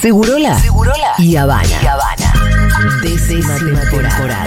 [0.00, 1.68] Segurola, Segurola y Habana.
[1.82, 2.32] Y Habana.
[3.02, 4.44] Décima temporada.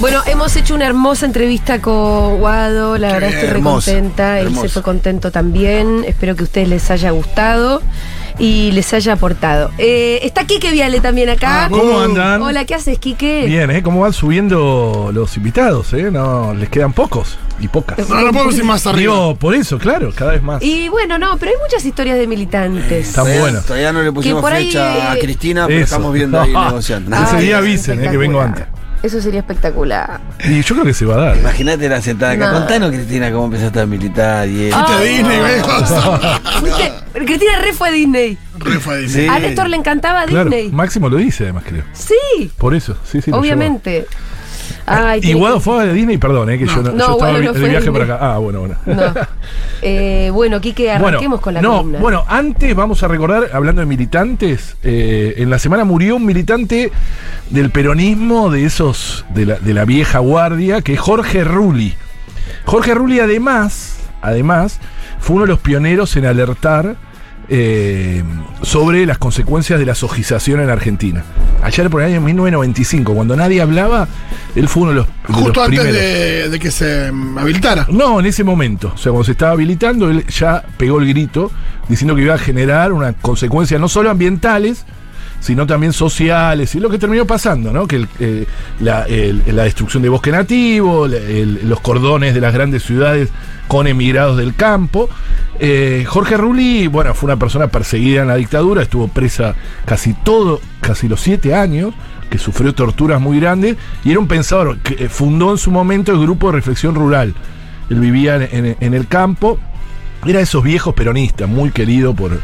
[0.00, 4.56] Bueno, hemos hecho una hermosa entrevista con Guado, la Qué verdad estoy hermosa, recontenta, él
[4.56, 7.82] se fue contento también, espero que a ustedes les haya gustado
[8.38, 9.70] y les haya aportado.
[9.78, 11.64] Eh, está Quique Viale también acá.
[11.64, 12.40] Ah, ¿Cómo andan?
[12.42, 13.44] Hola, ¿qué haces, Quique?
[13.46, 13.82] Bien, ¿eh?
[13.82, 15.92] ¿Cómo van subiendo los invitados?
[15.92, 16.10] ¿eh?
[16.10, 17.98] No, les quedan pocos y pocas.
[18.08, 19.12] No, no podemos ir más arriba.
[19.14, 20.62] Digo, por eso, claro, cada vez más.
[20.62, 23.08] Y bueno, no, pero hay muchas historias de militantes.
[23.08, 23.60] Está Todavía- bueno.
[23.62, 25.84] Todavía no le pusimos ahí, fecha a eh, Cristina, pero Eso.
[25.96, 27.16] estamos viendo ahí negociando.
[27.16, 28.64] Ese día es avisen, eh, que vengo antes.
[29.02, 30.20] Eso sería espectacular.
[30.44, 31.36] Y yo creo que se va a dar.
[31.36, 32.52] Imagínate la sentada acá.
[32.52, 32.58] No.
[32.58, 34.76] Contanos, Cristina, cómo empezaste a militar y eso.
[34.76, 34.86] Ah.
[34.88, 38.38] Fuiste a Disney, Cristina Re fue a Disney.
[38.58, 39.24] Re fue a Disney.
[39.28, 39.28] Sí.
[39.34, 40.70] A Néstor le encantaba Claro, Disney.
[40.72, 41.84] Máximo lo dice además, creo.
[41.92, 43.30] Sí, Por eso, sí, sí.
[43.30, 43.92] lo obviamente.
[43.92, 44.06] llevó.
[44.90, 47.44] Ay, Y Guado fue a Disney, perdón, eh, que yo, no, yo estaba Guado vi-
[47.46, 48.18] no de fue a viaje para acá.
[48.20, 48.76] Ah, bueno, bueno.
[48.86, 49.14] No.
[49.82, 51.98] Eh, bueno, Quique, arranquemos con la no, columna.
[52.00, 56.90] Bueno, antes vamos a recordar, hablando de militantes, eh, en la semana murió un militante
[57.50, 61.94] del peronismo de esos, de la, de la vieja guardia, que es Jorge Rulli.
[62.64, 64.80] Jorge Rulli además, además,
[65.20, 66.96] fue uno de los pioneros en alertar
[67.48, 68.22] eh,
[68.62, 71.24] sobre las consecuencias de la sojización en Argentina.
[71.62, 74.06] Ayer por el año 1995, cuando nadie hablaba,
[74.54, 75.92] él fue uno de los, de Justo los antes primeros.
[76.00, 77.86] de, de que se mm, habilitara.
[77.90, 78.92] No, en ese momento.
[78.94, 81.50] O sea, cuando se estaba habilitando, él ya pegó el grito
[81.88, 84.84] diciendo que iba a generar una consecuencia no solo ambientales,
[85.40, 86.74] sino también sociales.
[86.74, 87.86] Y lo que terminó pasando, ¿no?
[87.86, 88.46] Que eh,
[88.80, 93.28] la, destrucción de bosque nativo, el- los cordones de las grandes ciudades
[93.68, 95.08] con emigrados del campo.
[95.60, 100.60] Eh, Jorge Rulli, bueno, fue una persona perseguida en la dictadura, estuvo presa casi todo,
[100.80, 101.92] casi los siete años,
[102.30, 106.12] que sufrió torturas muy grandes, y era un pensador que eh, fundó en su momento
[106.12, 107.34] el grupo de reflexión rural.
[107.90, 109.58] Él vivía en, en- en el campo,
[110.26, 112.38] era de esos viejos peronistas, muy querido por,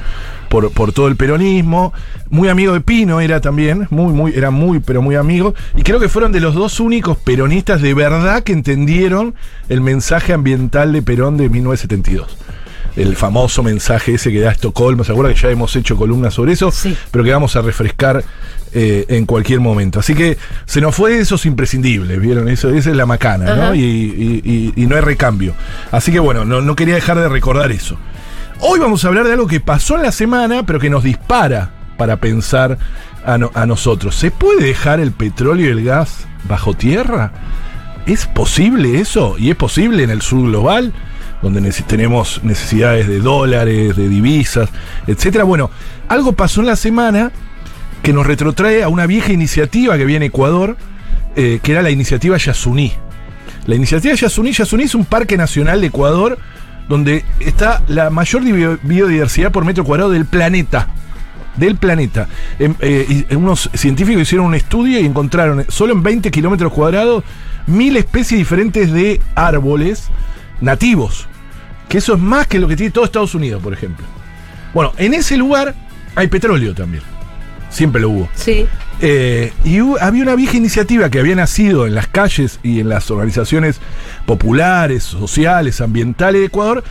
[0.55, 1.93] por, por todo el peronismo,
[2.31, 5.99] muy amigo de Pino era también, muy, muy, era muy, pero muy amigo, y creo
[5.99, 9.35] que fueron de los dos únicos peronistas de verdad que entendieron
[9.69, 12.39] el mensaje ambiental de Perón de 1972.
[12.95, 16.53] El famoso mensaje ese que da Estocolmo, ¿se acuerda que ya hemos hecho columnas sobre
[16.53, 16.71] eso?
[16.71, 16.97] Sí.
[17.11, 18.23] Pero que vamos a refrescar
[18.73, 19.99] eh, en cualquier momento.
[19.99, 22.49] Así que se nos fue de esos imprescindibles, ¿vieron?
[22.49, 23.57] Eso, esa es la macana, Ajá.
[23.71, 23.75] ¿no?
[23.75, 25.53] Y, y- y- y no hay recambio.
[25.91, 27.99] Así que bueno, no, no quería dejar de recordar eso.
[28.67, 31.71] Hoy vamos a hablar de algo que pasó en la semana, pero que nos dispara
[31.99, 32.79] para pensar
[33.25, 34.15] a, no- a nosotros.
[34.15, 37.33] ¿Se puede dejar el petróleo y el gas bajo tierra?
[38.07, 39.37] ¿Es posible eso?
[39.39, 40.95] ¿Y es posible en el sur global?
[41.43, 44.71] Donde tenemos necesidades de dólares, de divisas,
[45.07, 45.45] etcétera.
[45.45, 45.71] Bueno,
[46.09, 47.33] algo pasó en la semana
[48.03, 50.77] que nos retrotrae a una vieja iniciativa que había en Ecuador,
[51.37, 52.93] eh, que era la iniciativa Yasuní.
[53.67, 56.39] La iniciativa Yasuní, Yasuní es un parque nacional de Ecuador
[56.89, 60.89] donde está la mayor bio- biodiversidad por metro cuadrado del planeta.
[61.57, 62.29] Del planeta.
[62.59, 67.23] Em, eh, y unos científicos hicieron un estudio y encontraron solo en 20 kilómetros cuadrados
[67.67, 70.09] mil especies diferentes de árboles
[70.61, 71.27] nativos.
[71.89, 74.05] Que eso es más que lo que tiene todo Estados Unidos, por ejemplo.
[74.73, 75.75] Bueno, en ese lugar
[76.17, 77.03] hay petróleo también.
[77.71, 78.29] Siempre lo hubo.
[78.35, 78.67] Sí.
[79.01, 83.11] Eh, y había una vieja iniciativa que había nacido en las calles y en las
[83.11, 83.81] organizaciones
[84.25, 86.85] populares, sociales, ambientales de Ecuador,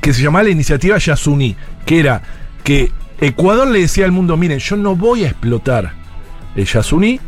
[0.00, 1.56] que se llamaba la iniciativa Yasuní,
[1.86, 2.22] que era
[2.62, 5.92] que Ecuador le decía al mundo, miren, yo no voy a explotar
[6.54, 7.20] el Yasuní,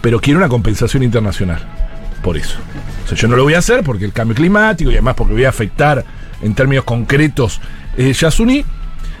[0.00, 1.60] pero quiero una compensación internacional.
[2.22, 2.58] Por eso.
[3.04, 5.34] O sea, yo no lo voy a hacer porque el cambio climático y además porque
[5.34, 6.04] voy a afectar
[6.42, 7.60] en términos concretos
[7.96, 8.64] el Yasuní.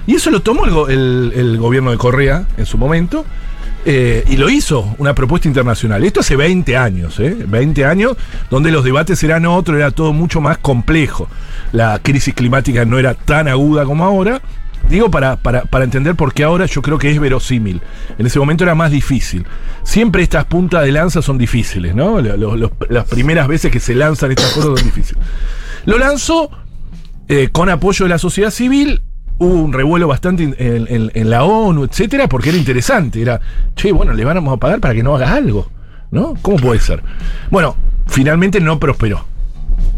[0.08, 3.24] Y eso lo tomó el gobierno de Correa en su momento
[3.88, 6.02] eh, y lo hizo, una propuesta internacional.
[6.02, 7.36] Esto hace 20 años, ¿eh?
[7.46, 8.16] 20 años,
[8.50, 11.28] donde los debates eran otros, era todo mucho más complejo.
[11.70, 14.42] La crisis climática no era tan aguda como ahora.
[14.90, 17.80] Digo para, para, para entender por qué ahora yo creo que es verosímil.
[18.18, 19.46] En ese momento era más difícil.
[19.84, 22.20] Siempre estas puntas de lanza son difíciles, ¿no?
[22.20, 25.22] Las primeras veces que se lanzan estas cosas son difíciles.
[25.84, 26.50] Lo lanzó
[27.28, 29.02] eh, con apoyo de la sociedad civil.
[29.38, 33.20] Hubo un revuelo bastante en, la ONU, etcétera, porque era interesante.
[33.20, 33.40] Era,
[33.74, 35.70] che, bueno, le vamos a pagar para que no haga algo,
[36.10, 36.34] ¿no?
[36.40, 37.02] ¿Cómo puede ser?
[37.50, 39.26] Bueno, finalmente no prosperó.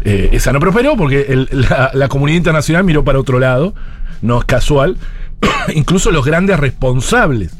[0.03, 3.73] Eh, esa no prosperó porque la, la comunidad internacional miró para otro lado,
[4.21, 4.97] no es casual.
[5.73, 7.53] Incluso los grandes responsables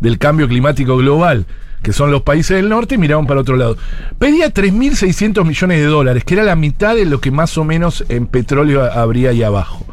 [0.00, 1.46] del cambio climático global,
[1.82, 3.76] que son los países del norte, miraron para otro lado.
[4.18, 8.04] Pedía 3.600 millones de dólares, que era la mitad de lo que más o menos
[8.08, 9.86] en petróleo habría ahí abajo.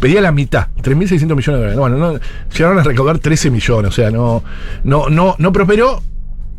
[0.00, 1.78] Pedía la mitad, 3.600 millones de dólares.
[1.78, 2.20] Bueno, no,
[2.56, 4.42] llegaron a recaudar 13 millones, o sea, no,
[4.84, 6.02] no, no, no prosperó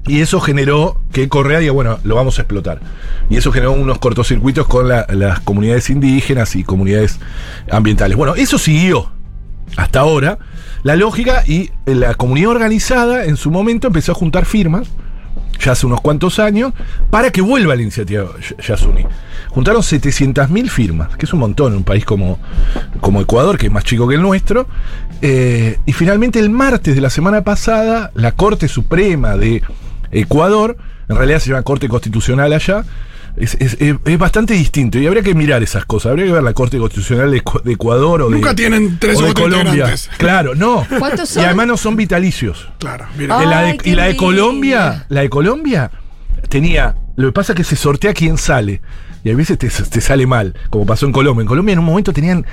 [0.08, 2.80] Y eso generó que Correa diga, bueno, lo vamos a explotar.
[3.30, 7.20] Y eso generó unos cortocircuitos con la- las comunidades indígenas y comunidades
[7.70, 8.18] ambientales.
[8.18, 9.12] Bueno, eso siguió
[9.78, 10.40] hasta ahora
[10.84, 14.88] la lógica y la comunidad organizada en su momento empezó a juntar firmas,
[15.64, 16.74] ya hace unos cuantos años,
[17.10, 18.26] para que vuelva la iniciativa
[18.66, 19.06] Yasuni.
[19.50, 22.40] Juntaron 700.000 firmas, que es un montón en un país como,
[23.02, 24.68] como Ecuador, que es más chico que el nuestro.
[25.22, 29.62] Eh, y finalmente el martes de la semana pasada, la Corte Suprema de
[30.12, 30.78] Ecuador,
[31.10, 32.84] en realidad se llama Corte Constitucional allá,
[33.38, 36.12] es, es- es- es bastante distinto y habría que mirar esas cosas.
[36.12, 39.18] Habría que ver la Corte Constitucional de, Ecu- de Ecuador o de, Nunca tienen tres
[39.18, 39.70] o de cuatro Colombia.
[39.72, 40.10] integrantes.
[40.18, 40.86] Claro, no.
[41.00, 41.44] ¿Cuántos son?
[41.44, 42.68] Y además no son vitalicios.
[42.80, 43.44] Claro, mira.
[43.46, 44.16] La de- y la de.
[44.18, 45.92] Colombia, la de Colombia
[46.50, 48.82] tenía, lo que pasa es que se sortea quién sale.
[49.24, 51.42] Y a veces te, te sale mal, como pasó en Colombia.
[51.44, 52.44] En Colombia en un momento tenían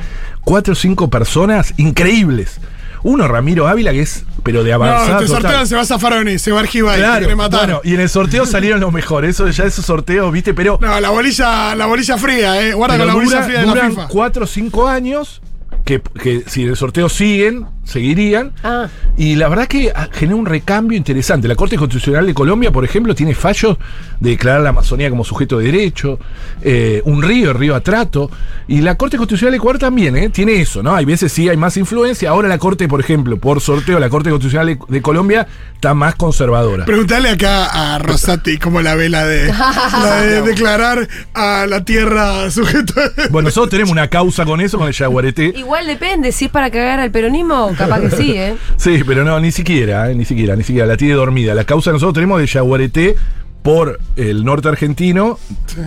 [0.42, 2.60] cuatro o cinco personas increíbles.
[3.02, 5.18] Uno, Ramiro Ávila, que es, pero de no, avanzada.
[5.18, 5.42] te total.
[5.42, 7.60] sortean, se va a Zaffaroni, se va a Argibay, Claro, matar.
[7.60, 9.30] bueno, y en el sorteo salieron los mejores.
[9.30, 10.78] Eso, ya esos sorteos, viste, pero.
[10.80, 12.72] No, la bolilla, la bolilla fría, eh.
[12.74, 14.08] Guarda con la bolilla dura- fría de la duran FIFA.
[14.08, 15.40] cuatro o cinco años.
[15.84, 18.52] Que, que si en el sorteo siguen, seguirían.
[18.62, 18.86] Ah.
[19.16, 21.48] Y la verdad que ah, genera un recambio interesante.
[21.48, 23.76] La Corte Constitucional de Colombia, por ejemplo, tiene fallos
[24.20, 26.18] de declarar la Amazonía como sujeto de derecho,
[26.62, 28.30] eh, un río, el río Atrato.
[28.68, 30.28] Y la Corte Constitucional de Ecuador también, ¿eh?
[30.28, 30.94] Tiene eso, ¿no?
[30.94, 32.30] Hay veces sí hay más influencia.
[32.30, 36.14] Ahora la Corte, por ejemplo, por sorteo, la Corte Constitucional de, de Colombia está más
[36.16, 36.84] conservadora.
[36.84, 39.46] Preguntale acá a Rosati cómo la ve la de,
[40.02, 42.94] la de declarar a la tierra sujeto.
[43.00, 45.52] de- Bueno, nosotros tenemos una causa con eso, con el Yaguareté.
[45.56, 48.56] Igual depende, si es para cagar al peronismo, capaz que sí, ¿eh?
[48.76, 50.86] Sí, pero no, ni siquiera, eh, ni siquiera, ni siquiera.
[50.86, 51.54] La tiene dormida.
[51.54, 53.16] La causa que nosotros tenemos de Yaguareté
[53.62, 55.38] por el norte argentino,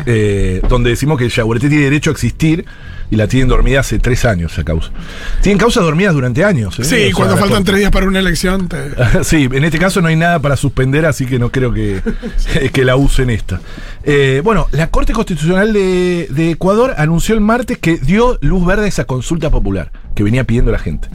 [0.06, 2.66] eh, donde decimos que el Yaguareté tiene derecho a existir
[3.10, 4.92] y la tienen dormida hace tres años esa causa.
[5.42, 6.78] Tienen causas dormidas durante años.
[6.80, 6.82] ¿eh?
[6.82, 8.68] O Sí, sea, cuando faltan corte- tres días para una elección.
[8.70, 8.92] te-
[9.24, 12.02] sí, en este caso no hay nada para suspender, así que no creo que,
[12.74, 13.60] que la usen esta.
[14.04, 18.86] Eh, bueno, la Corte Constitucional de, de Ecuador anunció el martes que dio luz verde
[18.86, 21.08] a esa consulta popular que venía pidiendo la gente.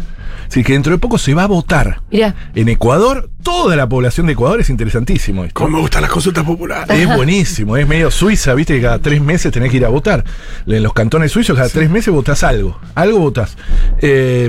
[0.49, 2.03] Así que dentro de poco se va a votar.
[2.11, 2.35] Mirá.
[2.55, 5.45] En Ecuador, toda la población de Ecuador es interesantísimo.
[5.45, 5.55] esto.
[5.55, 6.89] Como me gustan las consultas populares.
[6.99, 10.25] Es buenísimo, es medio Suiza, viste que cada tres meses tenés que ir a votar.
[10.67, 13.57] En los cantones suizos cada tres meses votás algo, algo votás.
[14.01, 14.49] Eh,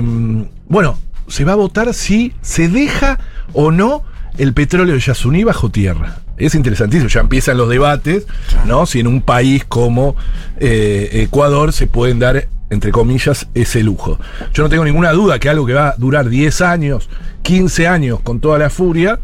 [0.68, 0.98] bueno,
[1.28, 3.18] se va a votar si se deja
[3.52, 4.02] o no
[4.36, 6.18] el petróleo de Yasuní bajo tierra.
[6.38, 8.26] Es interesantísimo, ya empiezan los debates,
[8.66, 8.86] ¿no?
[8.86, 10.16] Si en un país como
[10.58, 14.18] eh, Ecuador se pueden dar, entre comillas, ese lujo.
[14.54, 17.08] Yo no tengo ninguna duda que algo que va a durar 10 años,
[17.42, 19.18] 15 años con toda la furia,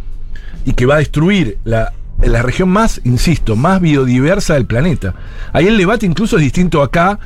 [0.65, 5.15] y que va a destruir la, la región más, insisto, más biodiversa del planeta.
[5.53, 7.19] Ahí el debate incluso es distinto acá,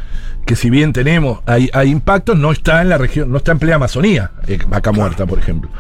[0.46, 3.58] que si bien tenemos, hay, hay impactos, no está en la región, no está en
[3.58, 5.70] plena Amazonía, eh, vaca muerta, por ejemplo.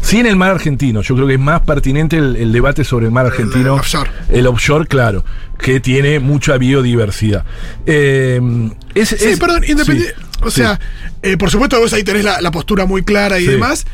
[0.00, 3.06] Sí en el mar argentino, yo creo que es más pertinente el, el debate sobre
[3.06, 3.74] el mar argentino.
[3.74, 4.10] el offshore.
[4.28, 5.24] El offshore, claro,
[5.58, 7.44] que tiene mucha biodiversidad.
[7.86, 8.40] Eh,
[8.94, 10.14] es- Sí, es- perdón, independiente.
[10.18, 10.60] sí, o sí.
[10.60, 10.80] sea,
[11.22, 13.86] eh, por supuesto vos ahí tenés la, la postura muy clara y demás.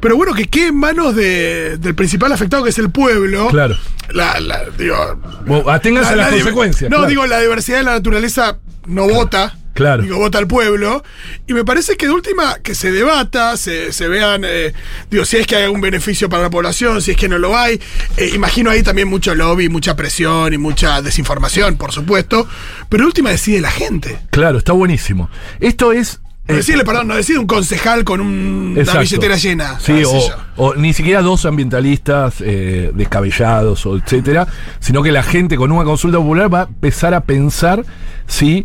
[0.00, 3.48] Pero bueno, que quede en manos de- del principal afectado, que es el pueblo.
[3.48, 3.76] Claro.
[4.10, 4.96] La, la- digo,
[5.44, 6.90] Bueno, aténganse a la- las la consecuencias.
[6.90, 7.10] No, claro.
[7.10, 9.54] digo, la diversidad de la naturaleza no vota.
[9.74, 10.02] Claro.
[10.02, 11.04] Digo, vota el pueblo.
[11.46, 14.72] Y me parece que de última, que se debata, se, se vean, eh,
[15.08, 17.56] digo, si es que hay algún beneficio para la población, si es que no lo
[17.56, 17.80] hay.
[18.16, 22.48] Eh, imagino ahí también mucho lobby, mucha presión y mucha desinformación, por supuesto.
[22.88, 24.18] Pero de última decide la gente.
[24.30, 25.30] Claro, está buenísimo.
[25.60, 26.20] Esto es.
[26.48, 29.78] No decirle, perdón, no decide un concejal con un- una billetera llena.
[29.80, 34.46] Sí, sé o, ni siquiera dos ambientalistas eh, descabellados o etcétera,
[34.80, 37.84] sino que la gente con una consulta popular va a empezar a pensar
[38.26, 38.64] si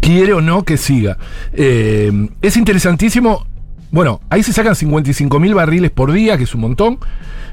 [0.00, 1.18] quiere o no que siga.
[1.52, 2.10] Eh,
[2.42, 3.46] es interesantísimo.
[3.92, 6.98] Bueno, ahí se sacan 55 mil barriles por día, que es un montón,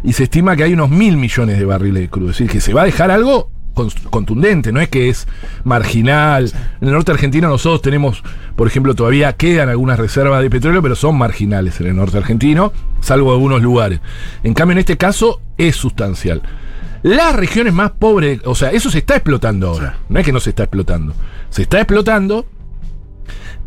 [0.04, 2.32] y se estima que hay unos mil millones de barriles de crudo.
[2.32, 3.52] Es decir, que se va a dejar algo
[4.10, 5.28] contundente, no es que es
[5.64, 6.52] marginal.
[6.82, 8.24] En el norte argentino nosotros tenemos,
[8.56, 12.74] por ejemplo, todavía quedan algunas reservas de petróleo, pero son marginales en el norte argentino,
[13.02, 14.02] salvo algunos lugares.
[14.44, 16.42] En cambio, en este caso es sustancial.
[17.04, 19.98] Las regiones más pobres, o sea, eso se está explotando ahora.
[20.10, 21.14] No es que no se está explotando.
[21.50, 22.46] Se está explotando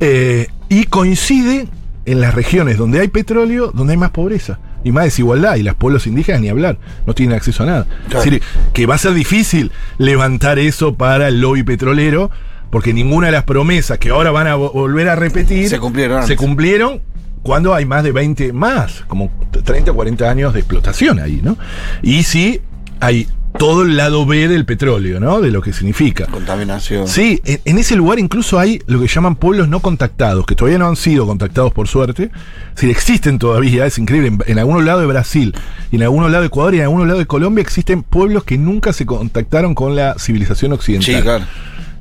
[0.00, 1.69] eh, y coincide
[2.05, 5.57] en las regiones donde hay petróleo, donde hay más pobreza y más desigualdad.
[5.57, 7.87] Y los pueblos indígenas ni hablar, no tienen acceso a nada.
[8.09, 12.31] Es decir, que va a ser difícil levantar eso para el lobby petrolero,
[12.71, 16.27] porque ninguna de las promesas que ahora van a vo- volver a repetir Se cumplieron
[16.27, 17.01] se cumplieron
[17.43, 19.31] cuando hay más de 20, más, como
[19.65, 21.57] 30 o 40 años de explotación ahí, ¿no?
[22.03, 22.61] Y sí,
[23.01, 23.27] hay
[23.59, 25.40] todo el lado B del petróleo, ¿no?
[25.40, 26.26] De lo que significa.
[26.26, 27.09] Contaminación.
[27.09, 30.78] Sí, en, en ese lugar incluso hay lo que llaman pueblos no contactados, que todavía
[30.78, 32.30] no han sido contactados por suerte.
[32.76, 34.28] Si existen todavía, es increíble.
[34.28, 35.54] En, en algunos lados de Brasil,
[35.90, 38.57] y en algunos lados de Ecuador y en algunos lados de Colombia existen pueblos que
[38.57, 41.14] nunca se contactaron con la civilización occidental.
[41.14, 41.45] Sí, claro.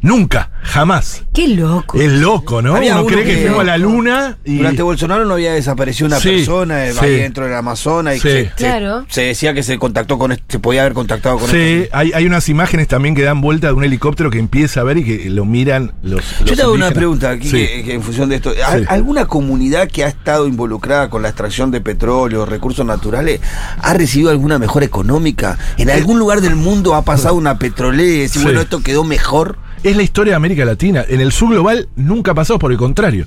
[0.01, 1.23] Nunca, jamás.
[1.33, 1.99] Qué loco.
[1.99, 2.75] Es loco, ¿no?
[2.75, 4.57] Había Uno cree que que- fuimos a la luna y.
[4.57, 6.99] Durante Bolsonaro no había desaparecido una Sí, persona eh, sí.
[7.01, 8.27] ahí dentro del Amazonas y Sí.
[8.29, 9.05] se, Claro.
[9.09, 12.11] se decía que se contactó con este- se podía haber contactado con Sí, este- hay,
[12.13, 15.03] hay unas imágenes también que dan vuelta de un helicóptero que empieza a ver y
[15.03, 16.23] que lo miran los.
[16.39, 17.57] Yo los te hago una pregunta aquí Sí.
[17.67, 18.53] que- que en función de esto.
[18.65, 18.85] ¿Al- Sí.
[18.89, 23.41] ¿Alguna comunidad que ha estado involucrada con la extracción de petróleo, recursos naturales,
[23.81, 25.57] ha recibido alguna mejora económica?
[25.77, 28.43] ¿En algún lugar del mundo ha pasado una petrolera y decir, Sí.
[28.45, 29.57] bueno, esto quedó mejor?
[29.89, 31.03] Es la historia de América Latina.
[31.09, 33.25] En el sur global nunca ha pasado por el contrario.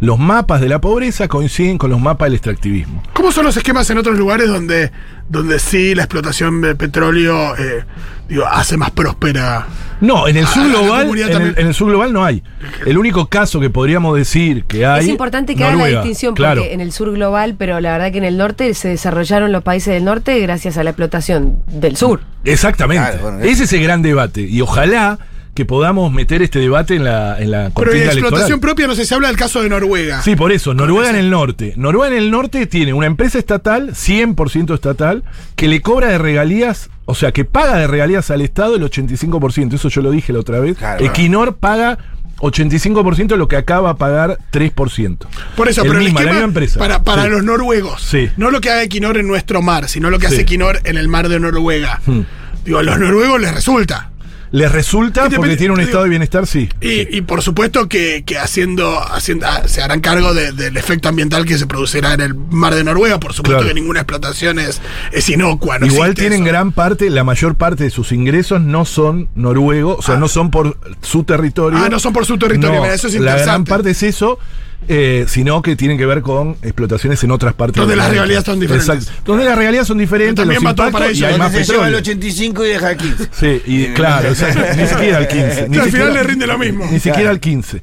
[0.00, 3.02] Los mapas de la pobreza coinciden con los mapas del extractivismo.
[3.12, 4.90] ¿Cómo son los esquemas en otros lugares donde,
[5.28, 7.84] donde sí la explotación de petróleo eh,
[8.26, 9.66] digo, hace más próspera?
[10.00, 11.54] No, en el sur global, en el, también.
[11.58, 12.42] en el sur global no hay.
[12.86, 15.02] El único caso que podríamos decir que hay.
[15.02, 16.62] Es importante que haga la distinción claro.
[16.62, 19.62] porque en el sur global, pero la verdad que en el norte se desarrollaron los
[19.62, 22.22] países del norte gracias a la explotación del sur.
[22.44, 23.04] Exactamente.
[23.10, 24.40] Claro, bueno, Ese es el gran debate.
[24.40, 25.18] Y ojalá
[25.58, 28.94] que podamos meter este debate en la, en la Pero en contienda explotación propia no
[28.94, 30.22] sé, se habla del caso de Noruega.
[30.22, 31.74] Sí, por eso, Noruega en el norte.
[31.76, 35.24] Noruega en el norte tiene una empresa estatal, 100% estatal,
[35.56, 39.74] que le cobra de regalías, o sea, que paga de regalías al Estado el 85%.
[39.74, 40.78] Eso yo lo dije la otra vez.
[40.78, 41.04] Claro.
[41.04, 41.98] Equinor paga
[42.38, 45.26] 85% de lo que acaba a pagar 3%.
[45.56, 46.78] Por eso, El pero el misma, la esquema misma empresa.
[46.78, 47.30] para, para Sí.
[47.30, 48.30] los noruegos, Sí.
[48.36, 50.34] no lo que haga Equinor en nuestro mar, sino lo que Sí.
[50.34, 52.00] hace Equinor en el mar de Noruega.
[52.06, 52.20] Hmm.
[52.64, 54.10] Digo, a los noruegos les resulta.
[54.50, 56.68] Les resulta porque tiene un digo, estado de bienestar, sí.
[56.80, 61.08] Y, y por supuesto que, que haciendo, haciendo ah, se harán cargo de- del efecto
[61.08, 63.20] ambiental que se producirá en el mar de Noruega.
[63.20, 63.68] Por supuesto Claro.
[63.68, 64.80] que ninguna explotación es,
[65.12, 65.78] es inocua.
[65.78, 66.48] no Igual tienen eso.
[66.50, 70.18] gran parte, la mayor parte de sus ingresos no son noruegos, o sea, Ah.
[70.18, 71.78] no son por su territorio.
[71.82, 73.68] Ah, no son por su territorio, No, eso es La gran interesante.
[73.70, 74.38] parte es eso,
[74.86, 77.76] eh, sino que tienen que ver con explotaciones en otras partes.
[77.76, 78.88] Donde del las regalías son diferentes.
[78.88, 79.22] Exacto.
[79.24, 81.58] Donde las regalías son diferentes, También los va todo impactos para y hay más se
[81.64, 81.98] lleva el petróleo.
[81.98, 83.28] 85 y deja el 15.
[83.32, 85.68] Sí, y claro, exacto, ni siquiera al 15.
[85.68, 86.86] Ni al siquiera- final le rinde lo mismo.
[86.90, 87.82] Ni siquiera al 15.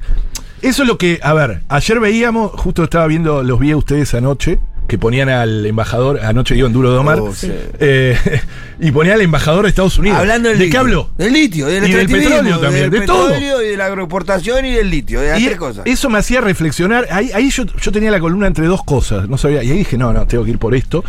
[0.62, 4.12] Eso es lo que, a ver, ayer veíamos, justo estaba viendo, los vi a ustedes
[4.14, 7.50] anoche, que ponían al embajador, anoche digo en Duro de Omar, Oh, sí.
[7.80, 8.16] eh,
[8.80, 10.18] y ponían al embajador de Estados Unidos.
[10.18, 10.72] Hablando del ¿De litio.
[10.72, 11.10] qué habló?
[11.18, 13.26] Del litio, del Y del petróleo también, del de todo.
[13.28, 15.82] petróleo y de la agroexportación y del litio, de las Y tres cosas.
[15.86, 17.06] eso me hacía reflexionar.
[17.10, 19.62] Ahí, ahí yo, yo tenía la columna entre dos cosas, no sabía.
[19.64, 21.04] Y ahí dije, no, no, tengo que ir por esto.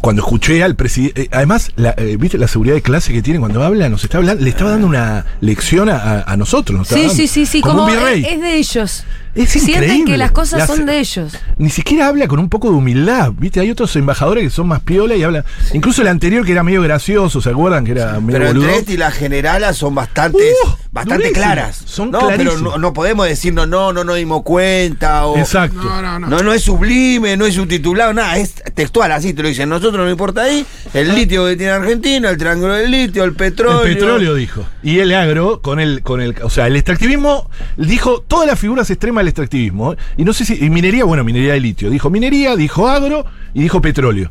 [0.00, 1.28] Cuando escuché al presidente.
[1.32, 3.88] además, la, eh, ¿viste la seguridad de clase que tiene cuando habla?
[3.88, 6.78] Nos está hablando, le estaba dando una lección a, a- a nosotros.
[6.78, 8.22] nos Sí, sí, sí, sí, como, como un virrey.
[8.24, 9.04] es, es de ellos.
[9.34, 10.12] Es Sienten increíble.
[10.12, 11.32] que las cosas son de ellos.
[11.56, 13.60] Ni siquiera habla con un poco de humildad, ¿viste?
[13.60, 15.44] Hay otros embajadores que son más piola y hablan.
[15.72, 17.84] Incluso el anterior que era medio gracioso, ¿se acuerdan?
[17.84, 18.64] Que era medio Pero boludo.
[18.64, 21.44] entre este y la generala son bastante, Uh, bastante durísimo.
[21.44, 21.76] claras.
[21.84, 25.80] Son no, pero no, no podemos decirnos no, no nos dimos cuenta o Exacto.
[25.80, 26.26] No, no, no.
[26.26, 29.68] no, no es sublime, no es subtitulado, nada, es textual, así te lo dicen.
[29.68, 33.84] Nosotros no importa ahí, el litio que tiene Argentina, el triángulo del litio, el petróleo.
[33.84, 34.66] El petróleo dijo.
[34.82, 36.34] Y el agro, con el, con el.
[36.42, 39.92] O sea, el extractivismo dijo todas las figuras extremas del extractivismo.
[39.92, 39.96] ¿eh?
[40.16, 40.62] Y no sé si.
[40.64, 41.88] Y minería, bueno, minería de litio.
[41.90, 43.24] Dijo minería, dijo agro
[43.54, 44.30] y dijo petróleo.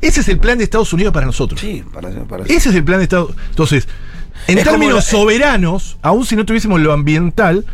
[0.00, 1.60] Ese es el plan de Estados Unidos para nosotros.
[1.60, 3.88] Sí, para, para Ese es el plan de Estados Entonces,
[4.48, 7.64] en Es términos la- soberanos, aun si no tuviésemos lo ambiental,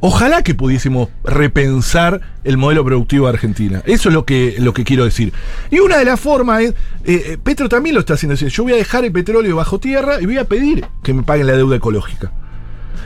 [0.00, 3.82] ojalá que pudiésemos repensar el modelo productivo de Argentina.
[3.86, 5.32] Eso es lo que, lo que quiero decir.
[5.70, 8.72] Y una de las formas es, eh, eh, Petro también lo está haciendo, yo voy
[8.72, 11.76] a dejar el petróleo bajo tierra y voy a pedir que me paguen la deuda
[11.76, 12.32] ecológica.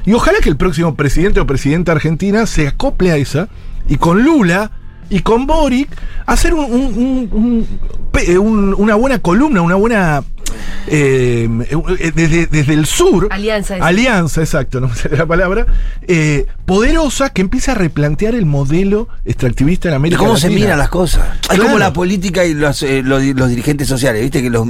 [0.07, 3.49] Y ojalá que el próximo presidente o presidenta argentina se acople a esa
[3.89, 4.71] y con Lula
[5.11, 5.89] y con Boric
[6.27, 7.67] hacer un- un- un- un-
[8.11, 10.23] pe- un- una buena columna, una buena...
[10.87, 11.49] eh,
[12.15, 13.29] desde, desde el sur.
[13.31, 13.77] Alianza.
[13.77, 15.67] Alianza, exacto, no me sale la palabra.
[16.07, 20.61] eh, poderosa que empieza a replantear el modelo extractivista en ¿Y América cómo se Latina.
[20.65, 21.23] miran las cosas?
[21.43, 21.65] Es Claro.
[21.65, 24.43] como la política y los, eh, los, los dirigentes sociales, ¿viste?
[24.43, 24.67] Que los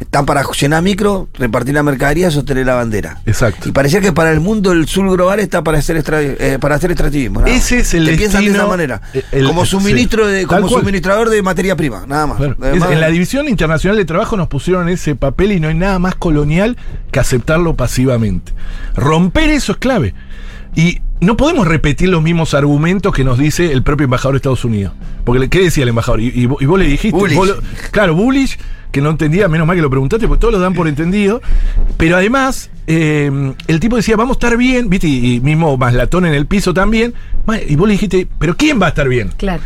[0.00, 3.20] están para llenar micro, repartir la mercadería, sostener la bandera.
[3.26, 3.68] Exacto.
[3.68, 6.74] Y parecía que para el mundo el sur global está para hacer extra- eh, para
[6.74, 7.44] hacer extractivismo.
[7.46, 9.02] Ese es el Que piensan de destino, esa manera.
[9.32, 10.80] el- como suministro sí, de, como cual.
[10.80, 12.38] suministrador de materia prima, nada más.
[12.38, 12.56] Claro.
[12.60, 15.74] Además- Es- en la División Internacional de Trabajo nos pusieron ese papel y no hay
[15.74, 16.76] nada más colonial
[17.12, 18.52] que aceptarlo pasivamente.
[18.96, 20.14] Romper eso es clave.
[20.76, 24.64] Y no podemos repetir los mismos argumentos que nos dice el propio embajador de Estados
[24.64, 24.92] Unidos.
[25.24, 26.20] Porque, ¿qué decía el embajador?
[26.20, 27.16] Y, y vos, y vos le dijiste.
[27.18, 27.36] Bullish.
[27.36, 27.56] vos lo-
[27.90, 28.58] claro, Bullish,
[28.92, 31.42] que no entendía, menos mal que lo preguntaste, porque todos lo dan por entendido.
[31.96, 35.08] Pero además, eh, el tipo decía, vamos a estar bien, ¿viste?
[35.08, 37.14] Y, y mismo Maslatón en el piso también.
[37.68, 39.30] Y vos le dijiste, ¿pero quién va a estar bien?
[39.36, 39.62] Claro.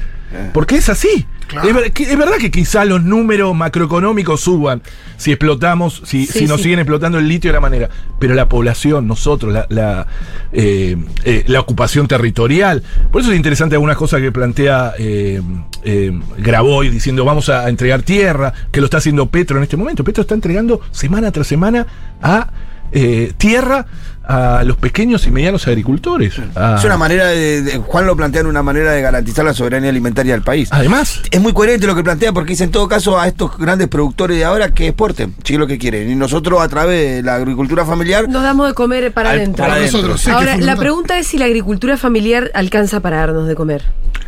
[0.52, 1.26] Porque es así.
[1.46, 1.68] Claro.
[1.68, 4.82] Es, ver- que- es verdad que quizá los números macroeconómicos suban
[5.16, 6.64] si explotamos, si, Sí, si nos sí.
[6.64, 7.88] siguen explotando el litio de la manera.
[8.18, 10.06] Pero la población, nosotros, la, la,
[10.52, 12.82] eh, eh, la ocupación territorial.
[13.12, 15.40] Por eso es interesante algunas cosas que plantea eh,
[15.84, 20.02] eh, Graboy diciendo vamos a entregar tierra, que lo está haciendo Petro en este momento.
[20.04, 21.86] Petro está entregando semana tras semana
[22.22, 22.48] a
[22.94, 23.84] eh, tierra
[24.26, 26.32] a los pequeños y medianos agricultores.
[26.54, 29.52] a- Es una manera de, de- Juan lo plantea en una manera de garantizar la
[29.52, 30.70] soberanía alimentaria del país.
[30.72, 33.88] Además, Es muy coherente lo que plantea porque dice en todo caso a estos grandes
[33.88, 36.08] productores de ahora que exporten, si es lo que quieren.
[36.08, 39.66] Y nosotros a través de la agricultura familiar, Nos damos de comer para Al- adentro.
[39.66, 43.54] para nosotros, sí, Ahora, la pregunta es si la agricultura familiar alcanza para darnos de
[43.54, 43.82] comer.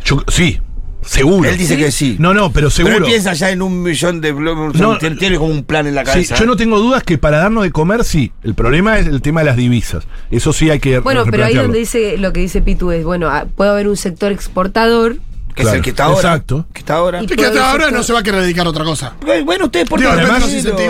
[0.05, 0.59] yo- sí,
[1.07, 1.49] seguro.
[1.49, 2.15] él dice que sí.
[2.19, 2.95] No, no, pero seguro.
[2.95, 4.33] Pero él piensa ya en un millón de...
[4.33, 4.97] No.
[4.97, 6.35] tiene, como un plan en la Sí, cabeza.
[6.35, 8.31] yo no tengo dudas que para darnos de comer, sí.
[8.43, 10.07] El problema es el tema de las divisas.
[10.31, 13.29] Eso sí hay que Bueno, pero ahí donde dice lo que dice Pitu es, bueno,
[13.29, 15.17] ah, puede haber un sector exportador.
[15.57, 16.17] Que es Claro, el que está ahora.
[16.19, 16.65] exacto.
[16.71, 17.21] Que está ahora.
[17.21, 19.13] Y- Es que hasta puede ahora no se va a querer dedicar a otra cosa.
[19.43, 20.43] Bueno, ustedes por Digo, además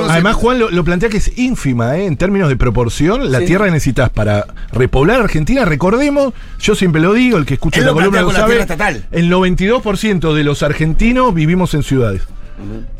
[0.09, 2.05] Además, Juan lo, lo plantea que es ínfima, ¿eh?
[2.05, 3.31] en términos de proporción.
[3.31, 3.45] La Sí.
[3.45, 7.93] tierra que necesitas para repoblar Argentina, recordemos, yo siempre lo digo, el que escucha la
[7.93, 8.65] columna lo sabe,
[9.11, 12.23] el 92% de los argentinos vivimos en ciudades.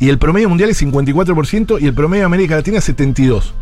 [0.00, 3.52] Y el promedio mundial es 54% y el promedio de América Latina es 72%.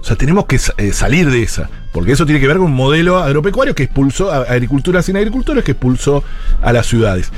[0.00, 2.74] O sea, tenemos que eh, salir de esa, porque eso tiene que ver con un
[2.74, 6.24] modelo agropecuario que expulsó a agricultura sin agricultores, que expulsó
[6.62, 7.30] a las ciudades.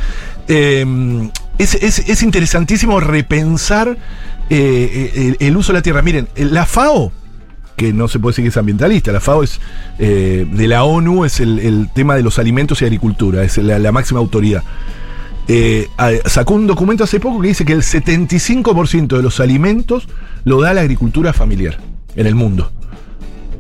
[0.49, 0.85] Eh,
[1.59, 3.97] es, es- es interesantísimo repensar
[4.51, 6.03] eh, el, el uso de la tierra.
[6.03, 7.13] Miren, la FAO,
[7.77, 9.61] que no se puede decir que es ambientalista, la FAO es
[9.99, 13.93] eh, de la ONU, es el, el tema de los alimentos y agricultura, es la,
[13.93, 14.63] máxima autoridad.
[15.49, 15.89] Eh,
[16.27, 20.07] sacó un documento hace poco que dice que el 75% de los alimentos
[20.45, 21.79] lo da la agricultura familiar
[22.17, 22.71] en el mundo.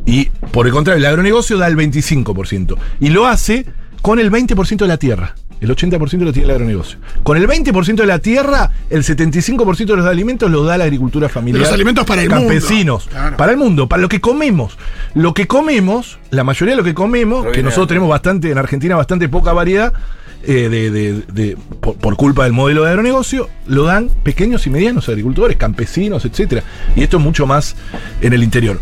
[0.07, 2.77] Y por el contrario, el agronegocio da el 25%.
[3.01, 3.67] Y lo hace
[4.01, 5.35] con el 20% de la tierra.
[5.61, 6.99] El 80% lo tiene el agronegocio.
[7.23, 11.29] Con el 20% de la tierra, el 75% de los alimentos lo da la agricultura
[11.29, 11.63] familiar.
[11.63, 12.49] los alimentos para el mundo.
[12.49, 13.07] Campesinos.
[13.09, 13.37] Claro.
[13.37, 14.77] Para el mundo, para lo que comemos.
[15.15, 18.97] Lo que comemos, la mayoría de lo que comemos, que nosotros tenemos bastante, en Argentina
[18.97, 19.93] bastante poca variedad,
[20.45, 25.09] eh, de, de- de- por, culpa del modelo de agronegocio, lo dan pequeños y medianos
[25.09, 26.63] agricultores, campesinos, etcétera.
[26.97, 27.77] Y esto es mucho más
[28.21, 28.81] en el interior.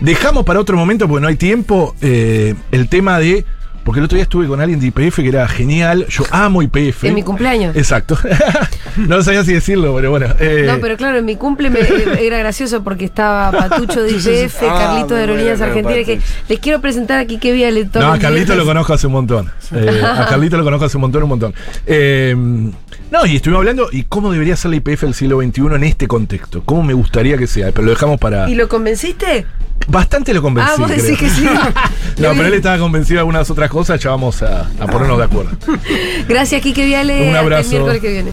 [0.00, 3.44] Dejamos para otro momento, porque no hay tiempo, eh, el tema de.
[3.88, 6.04] Porque el otro día estuve con alguien de IPF que era genial.
[6.10, 7.04] Yo amo IPF.
[7.04, 7.74] En mi cumpleaños.
[7.74, 8.18] Exacto.
[8.98, 10.26] no sabía si decirlo, pero bueno.
[10.38, 11.80] eh, No, pero claro, en mi cumple me-
[12.20, 16.20] era gracioso porque estaba Patucho de IPF, Ah, Carlito de Aerolíneas Argentinas, que
[16.50, 19.14] les quiero presentar aquí que Vía le toca No, a Carlito lo conozco hace un
[19.14, 19.50] montón.
[19.74, 21.54] Eh, a Carlito lo conozco hace un montón, un montón.
[21.86, 22.36] Eh,
[23.10, 26.06] no, y estuvimos hablando y cómo debería ser la IPF del siglo XXI en este
[26.06, 26.62] contexto.
[26.62, 28.50] Cómo me gustaría que sea, pero lo dejamos para.
[28.50, 29.46] ¿Y lo convenciste?
[29.86, 30.70] Bastante lo convencí.
[30.70, 31.18] ah, vos decís creo.
[31.18, 31.44] que sí.
[32.18, 35.24] no, pero él estaba convencido de algunas otras cosas, ya vamos a, a ponernos de
[35.24, 35.50] acuerdo.
[36.28, 37.14] Gracias, Kike Viale.
[37.14, 37.70] Un Hasta el abrazo.
[37.70, 38.24] miércoles que viene.